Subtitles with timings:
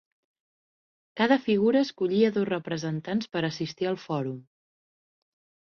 [1.21, 4.43] Cada figura escollia dos representants per assistir al fòrum.